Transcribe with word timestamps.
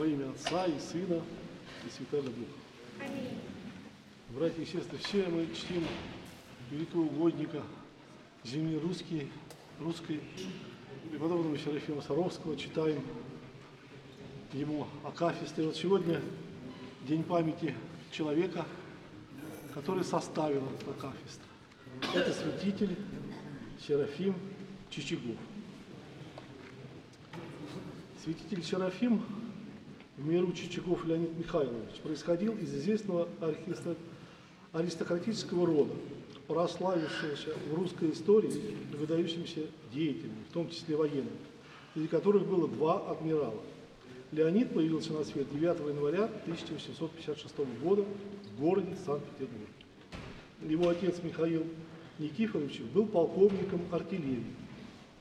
Во 0.00 0.06
имя 0.06 0.30
Отца 0.30 0.64
и 0.64 0.78
Сына 0.78 1.20
и 1.86 1.90
Святого 1.90 2.22
Духа. 2.22 3.12
Братья 4.30 4.62
и 4.62 4.64
сестры, 4.64 4.96
все 4.96 5.26
мы 5.26 5.46
чтим 5.54 5.84
великого 6.70 7.02
угодника 7.02 7.62
земли 8.42 8.78
русские, 8.78 9.26
русской, 9.78 10.22
преподобного 11.10 11.58
Серафима 11.58 12.00
Саровского, 12.00 12.56
читаем 12.56 13.02
ему 14.54 14.86
Акафисты. 15.04 15.64
Вот 15.64 15.76
сегодня 15.76 16.22
день 17.06 17.22
памяти 17.22 17.74
человека, 18.10 18.64
который 19.74 20.02
составил 20.02 20.66
Акафист. 20.88 21.42
Это 22.14 22.32
святитель 22.32 22.96
Серафим 23.86 24.34
Чичагов. 24.88 25.36
Святитель 28.24 28.64
Серафим 28.64 29.22
миру 30.24 30.52
Чичагов 30.52 31.04
Леонид 31.04 31.36
Михайлович 31.38 31.94
происходил 32.02 32.56
из 32.56 32.74
известного 32.74 33.28
аристократического 34.72 35.66
рода, 35.66 35.94
прославившегося 36.46 37.50
в 37.70 37.74
русской 37.74 38.12
истории 38.12 38.76
выдающимся 38.96 39.62
деятелями, 39.92 40.44
в 40.48 40.52
том 40.52 40.68
числе 40.70 40.96
военными, 40.96 41.30
среди 41.94 42.08
которых 42.08 42.46
было 42.46 42.68
два 42.68 43.10
адмирала. 43.10 43.60
Леонид 44.32 44.72
появился 44.72 45.12
на 45.12 45.24
свет 45.24 45.46
9 45.52 45.62
января 45.88 46.24
1856 46.24 47.56
года 47.82 48.04
в 48.44 48.60
городе 48.60 48.96
Санкт-Петербург. 49.04 49.68
Его 50.62 50.88
отец 50.88 51.16
Михаил 51.22 51.64
Никифорович 52.18 52.80
был 52.94 53.06
полковником 53.06 53.80
артиллерии 53.90 54.44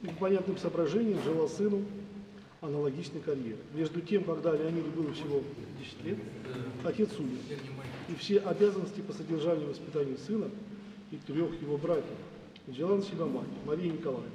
и 0.03 0.07
по 0.07 0.13
понятным 0.13 0.57
соображениям 0.57 1.21
желал 1.23 1.49
сыну 1.49 1.83
аналогичной 2.61 3.21
карьеры. 3.21 3.59
Между 3.73 4.01
тем, 4.01 4.23
когда 4.23 4.51
Леониду 4.55 4.89
было 4.91 5.13
всего 5.13 5.41
10 5.79 6.05
лет, 6.05 6.17
отец 6.83 7.09
умер, 7.17 7.37
и 8.09 8.15
все 8.15 8.39
обязанности 8.39 9.01
по 9.01 9.13
содержанию 9.13 9.67
и 9.67 9.69
воспитанию 9.69 10.17
сына 10.17 10.49
и 11.11 11.17
трех 11.17 11.61
его 11.61 11.77
братьев 11.77 12.17
взяла 12.67 12.97
на 12.97 13.01
себя 13.01 13.25
мать, 13.25 13.47
Мария 13.65 13.91
Николаевна. 13.91 14.29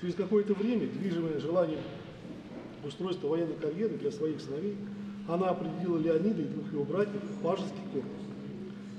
Через 0.00 0.14
какое-то 0.14 0.54
время, 0.54 0.86
движимая 0.86 1.40
желанием 1.40 1.80
устройства 2.84 3.28
военной 3.28 3.56
карьеры 3.56 3.96
для 3.96 4.10
своих 4.10 4.40
сыновей, 4.40 4.76
она 5.26 5.48
определила 5.48 5.98
Леонида 5.98 6.42
и 6.42 6.46
двух 6.46 6.72
его 6.72 6.84
братьев 6.84 7.22
в 7.22 7.42
Пажеский 7.42 7.82
корпус, 7.92 8.10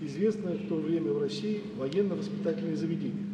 известное 0.01 0.55
в 0.55 0.67
то 0.67 0.75
время 0.75 1.13
в 1.13 1.21
России 1.21 1.61
военно-воспитательное 1.77 2.75
заведение. 2.75 3.25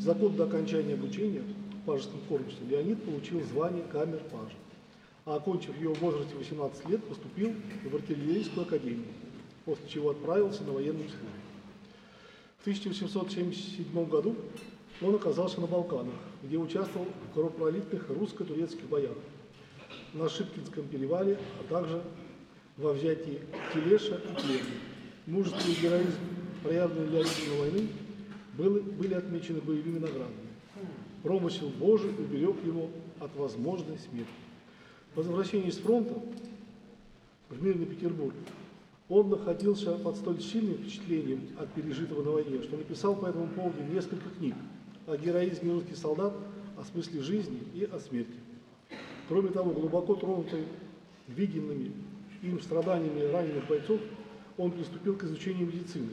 За 0.00 0.14
год 0.14 0.36
до 0.36 0.44
окончания 0.44 0.94
обучения 0.94 1.42
Пажеском 1.86 2.20
корпусе 2.28 2.56
Леонид 2.68 3.02
получил 3.02 3.42
звание 3.42 3.84
камер-пажа, 3.84 4.56
а 5.26 5.36
окончив 5.36 5.78
его 5.78 5.94
в 5.94 6.00
возрасте 6.00 6.34
18 6.34 6.88
лет, 6.88 7.04
поступил 7.04 7.52
в 7.84 7.94
артиллерийскую 7.94 8.66
академию, 8.66 9.12
после 9.64 9.88
чего 9.88 10.10
отправился 10.10 10.64
на 10.64 10.72
военную 10.72 11.08
службу. 11.08 11.28
В 12.58 12.62
1877 12.62 14.08
году 14.08 14.34
он 15.02 15.14
оказался 15.14 15.60
на 15.60 15.66
Балканах, 15.66 16.14
где 16.42 16.56
участвовал 16.56 17.06
в 17.28 17.34
кровопролитных 17.34 18.08
русско-турецких 18.08 18.86
боях 18.86 19.16
на 20.14 20.28
Шипкинском 20.28 20.88
перевале, 20.88 21.38
а 21.60 21.64
также 21.72 22.02
во 22.78 22.94
взятии 22.94 23.40
Телеша 23.74 24.16
и 24.16 24.40
Плена. 24.40 24.64
Мужество 25.26 25.68
и 25.70 25.82
героизм, 25.82 26.18
проявленные 26.62 27.08
Леонидом 27.08 27.48
на 27.48 27.60
войны, 27.60 27.88
были, 28.56 28.80
были 28.80 29.14
отмечены 29.14 29.60
боевыми 29.60 29.98
наградами. 29.98 30.53
Промысел 31.24 31.70
Божий 31.70 32.10
уберег 32.10 32.62
его 32.66 32.90
от 33.18 33.34
возможной 33.34 33.98
смерти. 33.98 34.28
По 35.14 35.22
возвращении 35.22 35.70
с 35.70 35.78
фронта 35.78 36.22
в 37.48 37.62
мирный 37.62 37.86
Петербург 37.86 38.34
он 39.08 39.30
находился 39.30 39.96
под 39.96 40.18
столь 40.18 40.42
сильным 40.42 40.74
впечатлением 40.74 41.48
от 41.58 41.72
пережитого 41.72 42.22
на 42.22 42.30
войне, 42.30 42.62
что 42.62 42.76
написал 42.76 43.16
по 43.16 43.24
этому 43.24 43.46
поводу 43.48 43.82
несколько 43.90 44.28
книг 44.36 44.54
о 45.06 45.16
героизме 45.16 45.72
русских 45.72 45.96
солдат, 45.96 46.34
о 46.76 46.84
смысле 46.84 47.22
жизни 47.22 47.58
и 47.74 47.84
о 47.84 47.98
смерти. 48.00 48.38
Кроме 49.26 49.48
того, 49.48 49.70
глубоко 49.70 50.16
тронутый 50.16 50.64
виденными 51.26 51.92
им 52.42 52.60
страданиями 52.60 53.32
раненых 53.32 53.66
бойцов, 53.66 53.98
он 54.58 54.72
приступил 54.72 55.16
к 55.16 55.24
изучению 55.24 55.68
медицины, 55.68 56.10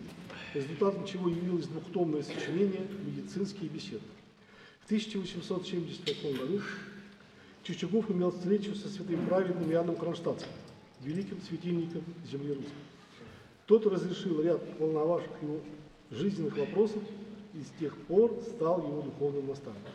результатом 0.54 1.06
чего 1.06 1.28
явилось 1.28 1.68
двухтомное 1.68 2.24
сочинение 2.24 2.88
«Медицинские 3.06 3.70
беседы». 3.70 4.04
В 4.92 4.94
1878 4.94 6.38
году 6.38 6.60
Чичагов 7.64 8.12
имел 8.12 8.30
встречу 8.30 8.76
со 8.76 8.90
святым 8.90 9.26
праведным 9.26 9.72
Иоанном 9.72 9.96
Кронштадтским, 9.96 10.52
великим 11.00 11.40
светильником 11.48 12.04
земли 12.30 12.50
русской. 12.50 12.74
Тот 13.68 13.88
разрешил 13.88 14.42
ряд 14.42 14.60
волновавших 14.78 15.32
его 15.42 15.60
жизненных 16.12 16.58
вопросов 16.58 17.02
и 17.54 17.60
с 17.60 17.80
тех 17.80 17.96
пор 18.00 18.38
стал 18.42 18.80
его 18.86 19.02
духовным 19.04 19.48
наставником. 19.48 19.94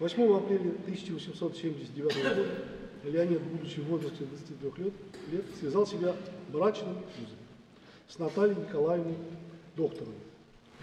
8 0.00 0.36
апреля 0.36 0.70
1879 0.82 2.12
года 2.24 2.48
Леонид, 3.04 3.40
будучи 3.40 3.78
в 3.78 3.84
возрасте 3.84 4.24
23 4.24 4.84
лет, 4.84 4.94
лет 5.30 5.44
связал 5.60 5.86
себя 5.86 6.16
брачным 6.48 6.96
узом 6.96 7.38
с 8.08 8.18
Натальей 8.18 8.56
Николаевной 8.56 9.14
Докторовой, 9.76 10.16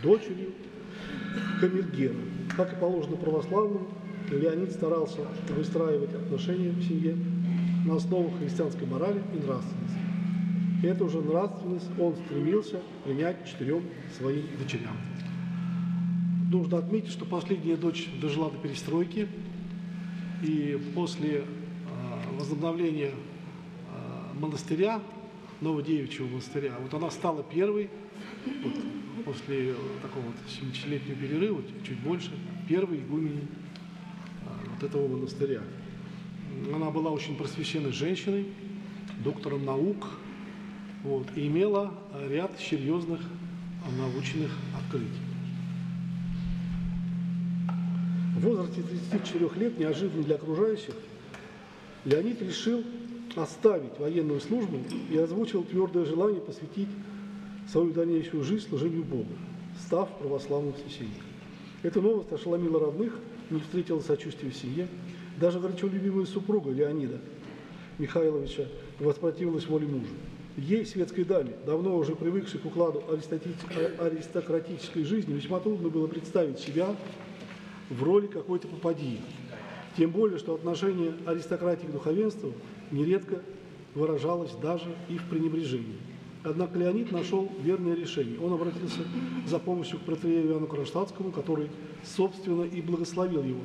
дочерью 0.02 0.54
камергера. 1.60 2.16
Как 2.60 2.74
и 2.74 2.76
положено 2.76 3.16
православным, 3.16 3.88
Леонид 4.30 4.74
старался 4.74 5.22
выстраивать 5.48 6.14
отношения 6.14 6.72
в 6.72 6.84
семье 6.84 7.16
на 7.86 7.96
основах 7.96 8.38
христианской 8.38 8.86
морали 8.86 9.22
и 9.34 9.38
нравственности. 9.38 9.98
И 10.84 10.88
эту 10.88 11.08
же 11.08 11.22
нравственность 11.22 11.88
он 11.98 12.18
стремился 12.18 12.82
принять 13.06 13.48
четырем 13.48 13.86
своим 14.18 14.44
дочерям. 14.62 14.98
Нужно 16.52 16.80
отметить, 16.80 17.12
что 17.12 17.24
последняя 17.24 17.78
дочь 17.78 18.10
дожила 18.22 18.52
до 18.52 18.58
перестройки, 18.58 19.30
и 20.44 20.78
после 20.96 21.38
э, 21.38 21.44
возобновления 22.38 23.12
э, 23.14 24.38
монастыря, 24.38 25.00
Новодевичьего 25.62 26.28
монастыря, 26.28 26.74
вот 26.82 26.94
она 26.94 27.10
стала 27.10 27.42
первой, 27.42 27.90
вот, 28.46 28.74
после 29.30 29.76
такого 30.02 30.26
вот 30.26 30.36
70-летнего 30.48 31.16
перерыва, 31.16 31.62
чуть 31.86 32.00
больше, 32.00 32.32
первой 32.68 32.98
игуменей 32.98 33.44
э, 33.44 34.70
вот 34.74 34.84
этого 34.84 35.08
монастыря. 35.08 35.62
Она 36.74 36.90
была 36.90 37.12
очень 37.12 37.36
просвещенной 37.36 37.92
женщиной, 37.92 38.48
доктором 39.24 39.66
наук, 39.66 40.08
вот, 41.04 41.28
и 41.36 41.46
имела 41.46 41.94
ряд 42.28 42.60
серьезных 42.60 43.22
научных 44.00 44.52
открытий. 44.76 45.22
В 48.36 48.42
возрасте 48.42 48.82
34 48.82 49.50
лет, 49.58 49.78
неожиданно 49.78 50.24
для 50.24 50.36
окружающих, 50.36 50.96
Леонид 52.04 52.42
решил 52.42 52.84
оставить 53.36 54.00
военную 54.00 54.42
службу 54.42 54.80
и 55.12 55.18
озвучил 55.18 55.64
твердое 55.64 56.06
желание 56.06 56.42
посвятить 56.42 56.90
свою 57.72 57.92
дальнейшую 57.92 58.44
жизнь 58.44 58.68
служению 58.68 59.04
Богу, 59.04 59.32
став 59.80 60.10
православным 60.18 60.74
священником. 60.76 61.24
Эта 61.84 62.02
новость 62.02 62.32
ошеломила 62.32 62.80
родных, 62.80 63.14
не 63.50 63.60
встретила 63.60 64.00
сочувствия 64.00 64.50
в 64.50 64.56
семье. 64.56 64.88
Даже 65.40 65.60
горячо 65.60 65.88
любимая 65.88 66.26
супруга 66.26 66.72
Леонида 66.72 67.20
Михайловича 67.98 68.66
воспротивилась 69.00 69.68
воле 69.68 69.88
мужа. 69.88 70.12
Ей, 70.58 70.86
светской 70.86 71.24
даме, 71.24 71.54
давно 71.66 71.96
уже 71.96 72.16
привыкшей 72.16 72.60
к 72.60 72.66
укладу 72.66 73.04
аристократической 73.08 75.06
жизни, 75.06 75.34
весьма 75.34 75.60
трудно 75.60 75.90
было 75.90 76.08
представить 76.08 76.60
себя 76.60 76.94
в 77.90 78.04
роли 78.04 78.28
какой-то 78.28 78.68
попадьи. 78.68 79.22
Тем 79.96 80.12
более, 80.12 80.38
что 80.38 80.56
отношение 80.56 81.14
аристократии 81.26 81.86
к 81.86 81.92
духовенству 81.92 82.54
нередко 82.92 83.42
выражалось 83.96 84.52
даже 84.62 84.94
и 85.08 85.18
в 85.18 85.24
пренебрежении. 85.30 86.09
Однако 86.44 86.80
Леонид 86.80 87.12
нашел 87.12 87.50
верное 87.62 87.96
решение. 87.96 88.40
Он 88.40 88.54
обратился 88.54 89.02
за 89.46 89.60
помощью 89.60 90.00
к 90.00 90.04
протееру 90.04 90.50
Иоанну 90.50 90.68
Кронштадтскому, 90.68 91.32
который, 91.32 91.70
собственно, 92.04 92.64
и 92.64 92.82
благословил 92.82 93.44
его 93.44 93.62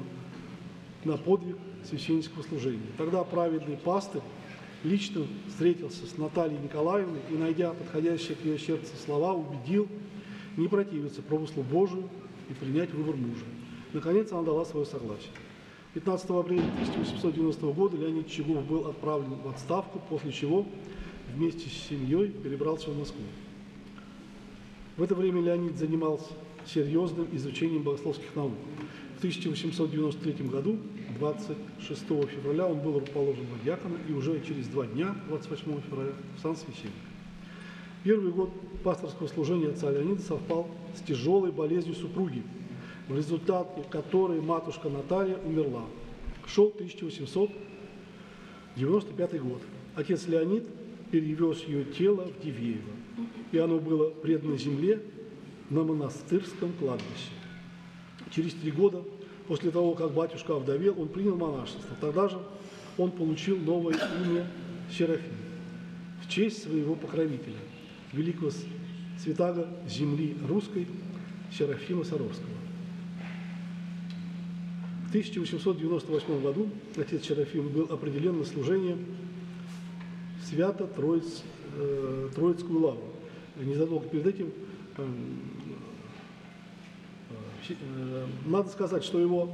на 1.04 1.16
подвиг 1.16 1.56
священнического 1.88 2.42
служения. 2.42 2.86
Тогда 2.98 3.22
праведный 3.22 3.76
пастырь 3.76 4.22
лично 4.82 5.22
встретился 5.48 6.06
с 6.06 6.18
Натальей 6.18 6.58
Николаевной 6.58 7.20
и, 7.30 7.34
найдя 7.34 7.72
подходящие 7.72 8.36
к 8.36 8.44
ее 8.44 8.58
сердцу 8.58 8.92
слова, 9.04 9.34
убедил 9.34 9.86
не 10.56 10.66
противиться 10.66 11.22
промыслу 11.22 11.62
Божию 11.62 12.08
и 12.48 12.54
принять 12.54 12.92
выбор 12.92 13.16
мужа. 13.16 13.44
Наконец 13.92 14.32
она 14.32 14.42
дала 14.42 14.64
свое 14.64 14.84
согласие. 14.84 15.30
15 15.94 16.28
апреля 16.30 16.62
1890 16.62 17.66
года 17.68 17.96
Леонид 17.96 18.28
Чигов 18.28 18.64
был 18.66 18.88
отправлен 18.88 19.34
в 19.44 19.48
отставку, 19.48 20.00
после 20.10 20.32
чего 20.32 20.66
вместе 21.32 21.68
с 21.68 21.88
семьей 21.88 22.28
перебрался 22.28 22.90
в 22.90 22.98
Москву. 22.98 23.22
В 24.96 25.02
это 25.02 25.14
время 25.14 25.42
Леонид 25.42 25.76
занимался 25.76 26.32
серьезным 26.66 27.28
изучением 27.32 27.82
богословских 27.82 28.34
наук. 28.34 28.54
В 29.16 29.18
1893 29.18 30.48
году 30.48 30.78
26 31.18 32.02
февраля 32.28 32.66
он 32.66 32.80
был 32.80 32.98
расположен 33.00 33.44
в 33.44 33.64
диакона 33.64 33.98
и 34.08 34.12
уже 34.12 34.40
через 34.40 34.68
два 34.68 34.86
дня, 34.86 35.14
28 35.28 35.80
февраля, 35.88 36.12
в 36.36 36.40
сан 36.40 36.56
священника. 36.56 36.94
Первый 38.02 38.32
год 38.32 38.50
пасторского 38.82 39.28
служения 39.28 39.68
отца 39.68 39.90
Леонида 39.90 40.20
совпал 40.20 40.68
с 40.94 41.00
тяжелой 41.00 41.52
болезнью 41.52 41.94
супруги, 41.94 42.42
в 43.08 43.16
результате 43.16 43.82
которой 43.90 44.42
матушка 44.42 44.90
Наталья 44.90 45.38
умерла. 45.38 45.86
Шел 46.46 46.66
1895 46.66 49.42
год. 49.42 49.62
Отец 49.96 50.28
Леонид 50.28 50.64
перевез 51.14 51.62
ее 51.68 51.84
тело 51.84 52.24
в 52.24 52.44
Дивеево, 52.44 52.90
и 53.52 53.58
оно 53.58 53.78
было 53.78 54.10
предано 54.10 54.58
земле 54.58 55.00
на 55.70 55.84
монастырском 55.84 56.72
кладбище. 56.72 57.30
Через 58.32 58.52
три 58.54 58.72
года 58.72 59.04
после 59.46 59.70
того, 59.70 59.94
как 59.94 60.12
батюшка 60.12 60.56
овдовел, 60.56 61.00
он 61.00 61.06
принял 61.06 61.36
монашество. 61.36 61.96
Тогда 62.00 62.28
же 62.28 62.40
он 62.98 63.12
получил 63.12 63.56
новое 63.58 63.94
имя 63.94 64.44
Серафим 64.90 65.36
в 66.20 66.28
честь 66.28 66.64
своего 66.64 66.96
покровителя, 66.96 67.54
великого 68.12 68.50
святаго 69.22 69.68
земли 69.88 70.36
русской 70.48 70.88
Серафима 71.56 72.02
Саровского. 72.02 72.48
В 75.06 75.08
1898 75.10 76.42
году 76.42 76.68
отец 76.96 77.24
Серафим 77.24 77.68
был 77.68 77.84
определен 77.84 78.36
на 78.38 78.44
служение 78.44 78.96
в 80.44 80.46
Свято-Троиц, 80.46 81.42
э, 81.76 82.28
Троицкую 82.34 82.80
лавру. 82.80 83.04
Незадолго 83.56 84.08
перед 84.08 84.26
этим 84.26 84.52
э, 84.96 85.06
э, 87.68 88.26
надо 88.46 88.68
сказать, 88.68 89.04
что 89.04 89.18
его 89.18 89.48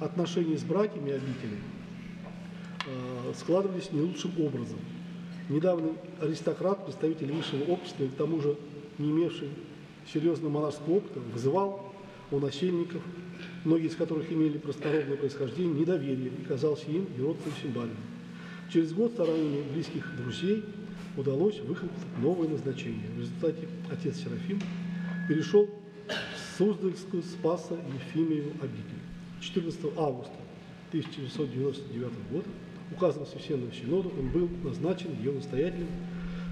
отношения 0.00 0.56
с 0.56 0.62
братьями 0.62 1.12
обители 1.12 1.58
э, 2.86 3.32
складывались 3.36 3.92
не 3.92 4.00
лучшим 4.00 4.32
образом. 4.40 4.78
Недавно 5.48 5.90
аристократ, 6.20 6.84
представитель 6.84 7.32
высшего 7.32 7.64
общества, 7.64 8.04
и 8.04 8.08
к 8.08 8.14
тому 8.14 8.40
же 8.40 8.56
не 8.98 9.10
имевший 9.10 9.48
серьезного 10.12 10.50
монашеского 10.50 10.94
опыта, 10.94 11.20
вызывал 11.20 11.92
у 12.30 12.38
насельников, 12.38 13.02
многие 13.64 13.88
из 13.88 13.96
которых 13.96 14.32
имели 14.32 14.56
простородное 14.56 15.16
происхождение, 15.16 15.80
недоверие 15.80 16.28
и 16.28 16.44
казался 16.44 16.90
им 16.90 17.06
еродным 17.18 17.52
символом. 17.60 17.90
Через 18.72 18.94
год 18.94 19.12
стараниями 19.12 19.62
близких 19.74 20.16
друзей 20.16 20.64
удалось 21.18 21.58
выхватить 21.60 21.94
новое 22.22 22.48
назначение. 22.48 23.06
В 23.14 23.18
результате 23.18 23.68
отец 23.90 24.16
Серафим 24.16 24.62
перешел 25.28 25.68
в 26.08 26.56
Суздальскую 26.56 27.22
Спаса 27.22 27.76
Ефимию 27.94 28.52
обитель. 28.62 29.02
14 29.42 29.78
августа 29.98 30.32
1999 30.88 32.12
года 32.30 32.48
указом 32.90 33.26
Священного 33.26 33.72
Синода 33.74 34.08
он 34.08 34.30
был 34.30 34.48
назначен 34.64 35.10
ее 35.18 35.32
настоятелем 35.32 35.88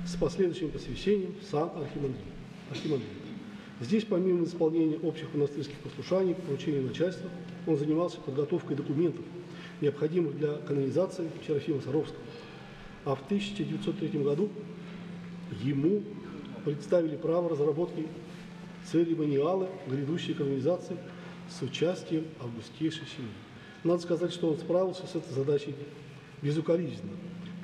с 0.06 0.14
последующим 0.16 0.70
посвящением 0.70 1.34
в 1.40 1.44
сан 1.50 1.70
архимандрита. 2.70 3.14
Здесь, 3.80 4.04
помимо 4.04 4.44
исполнения 4.44 4.98
общих 4.98 5.32
монастырских 5.32 5.78
послушаний, 5.78 6.34
поручения 6.34 6.82
начальства, 6.82 7.30
он 7.66 7.78
занимался 7.78 8.18
подготовкой 8.20 8.76
документов, 8.76 9.24
необходимых 9.80 10.38
для 10.38 10.54
канонизации 10.54 11.30
Серафима 11.46 11.80
Саровского. 11.80 12.20
А 13.04 13.14
в 13.14 13.24
1903 13.24 14.08
году 14.20 14.50
ему 15.62 16.02
представили 16.64 17.16
право 17.16 17.48
разработки 17.48 18.06
церемониала 18.84 19.68
грядущей 19.86 20.34
канонизации 20.34 20.96
с 21.48 21.62
участием 21.62 22.24
августейшей 22.40 23.06
семьи. 23.06 23.30
Надо 23.84 24.02
сказать, 24.02 24.32
что 24.32 24.50
он 24.50 24.58
справился 24.58 25.06
с 25.06 25.14
этой 25.14 25.32
задачей 25.32 25.74
безукоризненно. 26.42 27.12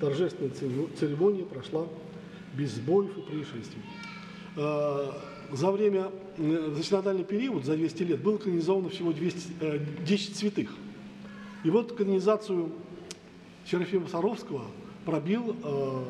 Торжественная 0.00 0.52
церемония 0.98 1.44
прошла 1.44 1.86
без 2.54 2.72
сбоев 2.72 3.16
и 3.16 3.20
происшествий. 3.22 3.82
А, 4.56 5.22
за 5.52 5.70
время, 5.70 6.10
э, 6.38 6.74
за 6.74 7.24
период, 7.24 7.64
за 7.64 7.76
200 7.76 8.02
лет, 8.02 8.22
было 8.22 8.38
канонизовано 8.38 8.88
всего 8.88 9.12
200, 9.12 9.52
10 10.06 10.30
э, 10.30 10.34
святых. 10.34 10.70
И 11.66 11.70
вот 11.70 11.96
канонизацию 11.96 12.70
Серафима 13.68 14.06
Саровского 14.06 14.66
пробил 15.04 15.56
э, 15.64 16.04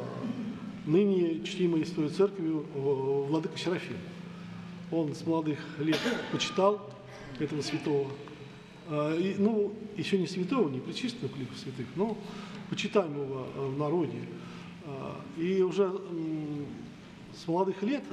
ныне 0.84 1.42
чтимой 1.44 1.86
Святой 1.86 2.10
Церковью 2.10 2.66
э, 2.74 2.78
Владыка 2.78 3.56
Серафим. 3.56 3.96
Он 4.92 5.14
с 5.14 5.24
молодых 5.24 5.58
лет 5.78 5.98
почитал 6.30 6.90
этого 7.38 7.62
святого. 7.62 8.10
Э, 8.90 9.16
и, 9.18 9.36
ну, 9.38 9.72
еще 9.96 10.18
не 10.18 10.26
святого, 10.26 10.68
не 10.68 10.78
причисленного 10.78 11.32
к 11.32 11.38
лику 11.38 11.54
святых, 11.54 11.86
но 11.96 12.18
почитаемого 12.68 13.46
э, 13.54 13.66
в 13.66 13.78
народе. 13.78 14.18
Э, 14.84 15.12
и 15.38 15.62
уже 15.62 15.90
э, 15.90 16.64
с 17.34 17.48
молодых 17.48 17.82
лет 17.82 18.04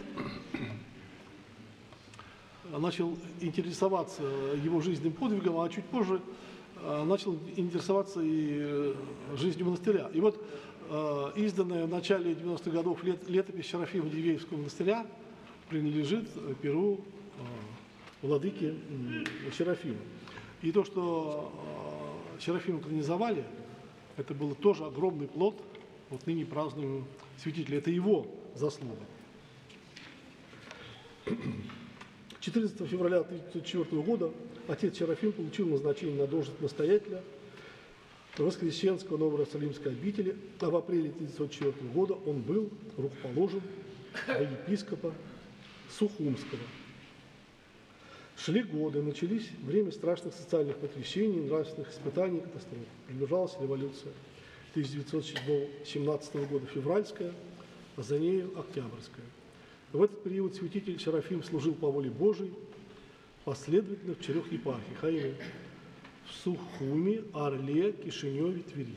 начал 2.77 3.17
интересоваться 3.41 4.23
его 4.63 4.79
жизненным 4.79 5.11
подвигом, 5.11 5.59
а 5.59 5.67
чуть 5.67 5.83
позже 5.83 6.21
начал 6.83 7.37
интересоваться 7.55 8.21
и 8.21 8.59
э, 8.59 8.93
жизнью 9.35 9.67
монастыря. 9.67 10.09
И 10.13 10.19
вот 10.19 10.43
э, 10.89 11.31
изданная 11.35 11.85
в 11.85 11.89
начале 11.89 12.33
90-х 12.33 12.71
годов 12.71 13.03
лет, 13.03 13.29
летопись 13.29 13.67
Серафима 13.67 14.09
Дивеевского 14.09 14.57
монастыря 14.57 15.05
принадлежит 15.69 16.29
Перу 16.61 16.99
владыке 18.21 18.75
Серафима. 19.57 19.97
И 20.61 20.71
то, 20.71 20.83
что 20.83 21.51
Серафима 22.39 22.79
канонизовали, 22.79 23.43
это 24.17 24.33
был 24.33 24.55
тоже 24.55 24.85
огромный 24.85 25.27
плод 25.27 25.55
вот 26.09 26.25
ныне 26.27 26.45
празднуемого 26.45 27.05
святителя. 27.37 27.79
Это 27.79 27.89
его 27.89 28.27
заслуга. 28.55 28.95
14 32.39 32.87
февраля 32.87 33.19
1904 33.19 34.01
года 34.01 34.31
отец 34.67 34.97
Серафим 34.97 35.31
получил 35.31 35.67
назначение 35.67 36.15
на 36.15 36.27
должность 36.27 36.61
настоятеля 36.61 37.21
Воскресенского 38.37 39.17
Новоиерусалимской 39.17 39.91
обители, 39.91 40.35
а 40.59 40.69
в 40.69 40.75
апреле 40.75 41.09
1904 41.09 41.89
года 41.91 42.15
он 42.25 42.41
был 42.41 42.69
рукоположен 42.97 43.61
до 44.25 44.43
епископа 44.43 45.13
Сухумского. 45.89 46.61
Шли 48.35 48.63
годы, 48.63 49.03
начались 49.03 49.49
время 49.61 49.91
страшных 49.91 50.33
социальных 50.33 50.77
потрясений, 50.77 51.41
нравственных 51.41 51.91
испытаний, 51.91 52.41
катастроф. 52.41 52.79
Приближалась 53.07 53.55
революция 53.61 54.11
1917 54.71 56.35
года, 56.49 56.65
февральская, 56.65 57.31
а 57.95 58.01
за 58.01 58.17
нею 58.17 58.51
октябрьская. 58.59 59.25
В 59.91 60.01
этот 60.01 60.23
период 60.23 60.55
святитель 60.55 60.99
Серафим 60.99 61.43
служил 61.43 61.75
по 61.75 61.91
воле 61.91 62.09
Божией 62.09 62.53
последовательно 63.45 64.15
в 64.15 64.21
четырех 64.21 64.51
епархиях, 64.51 65.03
а 65.03 65.09
именно 65.09 65.35
в 66.25 66.43
Сухуме, 66.43 67.23
Орле, 67.33 67.91
Кишиневе, 67.91 68.61
Твери, 68.61 68.95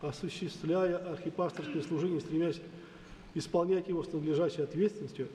осуществляя 0.00 0.96
архипасторское 1.12 1.82
служение, 1.82 2.20
стремясь 2.20 2.60
исполнять 3.34 3.88
его 3.88 4.02
с 4.02 4.12
надлежащей 4.12 4.62
ответственностью, 4.62 5.28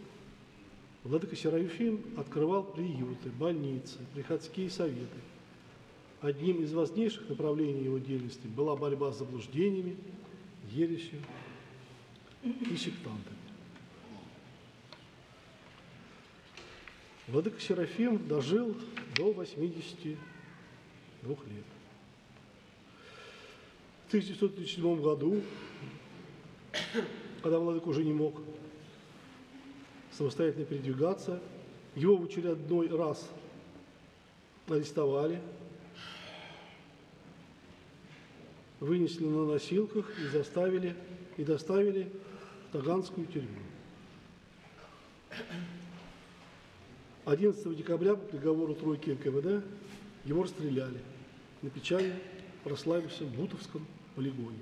Владыка 1.04 1.36
Серафим 1.36 2.04
открывал 2.18 2.64
приюты, 2.64 3.30
больницы, 3.30 4.00
приходские 4.14 4.70
советы. 4.70 5.20
Одним 6.22 6.62
из 6.62 6.74
важнейших 6.74 7.30
направлений 7.30 7.86
его 7.86 7.98
деятельности 7.98 8.48
была 8.48 8.76
борьба 8.76 9.14
с 9.14 9.20
заблуждениями, 9.20 9.96
ересью 10.70 11.20
и 12.44 12.76
сектантами. 12.76 13.38
Владыка 17.32 17.60
Серафим 17.62 18.28
дожил 18.28 18.76
до 19.16 19.32
82 19.32 20.18
лет. 21.28 21.66
В 24.06 24.08
1937 24.08 25.02
году, 25.02 25.40
когда 27.44 27.60
Владыка 27.60 27.88
уже 27.90 28.04
не 28.04 28.14
мог 28.14 28.42
самостоятельно 30.12 30.66
передвигаться, 30.66 31.40
его 31.96 32.18
в 32.18 32.26
очередной 32.26 32.88
раз 32.88 33.30
арестовали, 34.68 35.40
вынесли 38.80 39.26
на 39.26 39.46
носилках 39.46 40.12
и 40.20 40.28
заставили 40.30 40.96
и 41.38 41.44
доставили 41.44 42.12
в 42.70 42.74
Таганскую 42.74 43.28
тюрьму. 43.28 43.60
11 47.26 47.76
декабря 47.76 48.16
по 48.16 48.26
приговору 48.26 48.74
тройки 48.76 49.12
НКВД 49.12 49.64
его 50.26 50.44
расстреляли 50.44 51.00
на 51.62 51.70
печально 51.70 52.16
прославившемся 52.64 53.26
Бутовском 53.26 53.86
полигоне. 54.16 54.60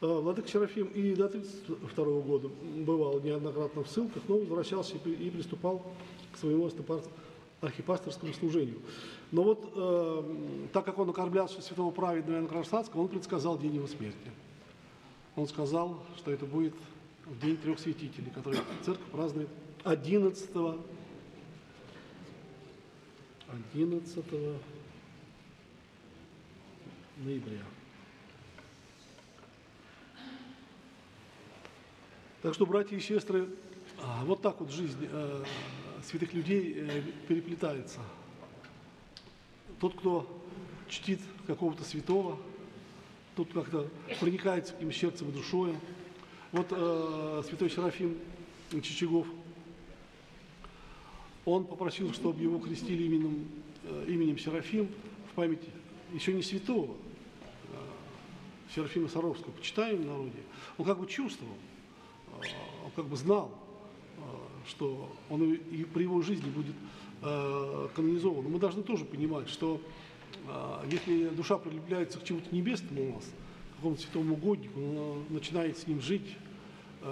А, 0.00 0.20
Владыка 0.20 0.48
Серафим 0.48 0.86
и 0.88 1.14
до 1.14 1.26
1932 1.26 2.20
года 2.20 2.48
бывал 2.76 3.20
неоднократно 3.20 3.82
в 3.82 3.88
ссылках, 3.88 4.22
но 4.28 4.38
возвращался 4.38 4.96
и 4.96 5.30
приступал 5.30 5.82
к 6.32 6.38
своему 6.38 6.70
архипасторскому 7.60 8.32
служению. 8.34 8.78
Но 9.32 9.42
вот 9.42 9.72
э, 9.74 10.68
так 10.72 10.84
как 10.84 10.98
он 10.98 11.10
окормлялся 11.10 11.60
святого 11.60 11.90
праведного 11.90 12.36
Иоанна 12.36 12.48
Кронштадтского, 12.48 13.02
он 13.02 13.08
предсказал 13.08 13.58
день 13.58 13.74
его 13.74 13.86
смерти. 13.86 14.30
Он 15.36 15.46
сказал, 15.48 16.00
что 16.16 16.30
это 16.30 16.46
будет 16.46 16.74
в 17.26 17.40
день 17.40 17.56
трех 17.56 17.78
святителей, 17.78 18.30
который 18.34 18.60
церковь 18.84 19.10
празднует 19.10 19.48
11 19.84 20.50
11 23.48 24.24
ноября. 27.16 27.62
Так 32.42 32.54
что, 32.54 32.66
братья 32.66 32.96
и 32.96 33.00
сестры, 33.00 33.48
а, 34.00 34.24
вот 34.24 34.42
так 34.42 34.60
вот 34.60 34.70
жизнь 34.70 35.08
э, 35.10 35.44
святых 36.04 36.34
людей 36.34 36.74
э, 36.76 37.02
переплетается. 37.26 38.00
Тот, 39.80 39.94
кто 39.94 40.44
чтит 40.88 41.20
какого-то 41.46 41.84
святого, 41.84 42.38
тот 43.34 43.52
как-то 43.52 43.88
проникается 44.20 44.74
к 44.74 44.80
ним 44.80 44.92
сердцем 44.92 45.30
и 45.30 45.32
душой. 45.32 45.74
Вот 46.52 46.66
э, 46.70 47.42
святой 47.48 47.70
Серафим 47.70 48.18
Чичагов, 48.82 49.26
он 51.52 51.64
попросил, 51.64 52.12
чтобы 52.12 52.42
его 52.42 52.58
крестили 52.58 53.04
именем, 53.04 53.48
э, 53.84 54.04
именем 54.08 54.38
Серафим 54.38 54.88
в 55.30 55.34
память 55.34 55.62
еще 56.12 56.34
не 56.34 56.42
святого, 56.42 56.94
э, 57.72 58.74
Серафима 58.74 59.08
Саровского, 59.08 59.52
почитаем 59.52 60.02
в 60.02 60.06
народе. 60.06 60.40
Он 60.76 60.84
как 60.84 60.98
бы 60.98 61.06
чувствовал, 61.06 61.54
э, 62.42 62.46
он 62.84 62.90
как 62.94 63.06
бы 63.06 63.16
знал, 63.16 63.50
что 64.66 65.10
он 65.30 65.54
и 65.54 65.84
при 65.84 66.02
его 66.02 66.20
жизни 66.20 66.50
будет 66.50 66.74
канонизован. 67.22 68.44
Но 68.44 68.50
мы 68.50 68.58
должны 68.58 68.82
тоже 68.82 69.04
понимать, 69.04 69.48
что 69.48 69.80
если 70.90 71.28
душа 71.28 71.56
прилепляется 71.56 72.18
к 72.18 72.24
чему-то 72.24 72.54
небесному 72.54 73.10
у 73.10 73.14
нас, 73.14 73.24
к 73.24 73.76
какому-то 73.76 74.02
святому 74.02 74.34
угоднику, 74.34 74.78
она 74.78 75.24
начинает 75.30 75.78
с 75.78 75.86
ним 75.86 76.02
жить, 76.02 76.36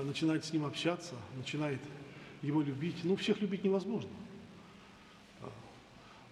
начинает 0.05 0.45
с 0.45 0.53
ним 0.53 0.67
общаться, 0.67 1.15
начинает 1.37 1.81
его 2.43 2.61
любить. 2.61 2.97
Ну, 3.05 3.17
всех 3.17 3.41
любить 3.41 3.65
невозможно 3.65 4.11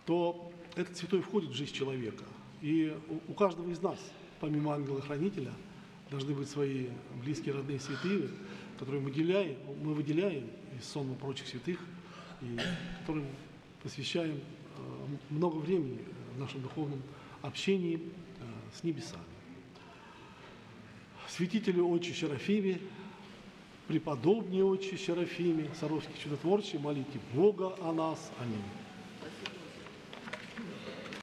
то 0.06 0.52
этот 0.76 0.96
святой 0.96 1.20
входит 1.20 1.50
в 1.50 1.54
жизнь 1.54 1.73
человека. 1.73 2.25
И 2.61 2.96
у, 3.28 3.32
каждого 3.34 3.70
из 3.70 3.80
нас, 3.82 3.99
помимо 4.40 4.75
ангела-хранителя, 4.75 5.52
должны 6.11 6.34
быть 6.34 6.49
свои 6.49 6.88
близкие, 7.23 7.54
родные 7.54 7.80
святые, 7.80 8.28
которые 8.78 9.00
мы 9.00 9.11
выделяем, 9.11 9.56
мы 9.82 9.94
выделяем 9.94 10.49
из 10.78 10.87
сонма 10.87 11.14
прочих 11.14 11.46
святых, 11.46 11.78
и 12.42 12.58
которым 13.00 13.26
посвящаем 13.82 14.37
э, 14.37 14.80
много 15.30 15.56
времени 15.56 16.00
в 16.34 16.40
нашем 16.40 16.62
духовном 16.62 17.02
общении 17.42 17.96
э, 17.96 18.44
с 18.78 18.82
небесами. 18.82 19.23
Святителю 21.28 21.88
Отче 21.88 22.14
Серафиме, 22.14 22.78
преподобнее 23.88 24.64
Отче 24.64 24.96
Серафиме, 24.96 25.70
Саровский 25.78 26.14
чудотворче, 26.23 26.78
молите 26.78 27.18
Бога 27.34 27.75
о 27.80 27.92
нас. 27.92 28.30
Аминь. 28.40 28.83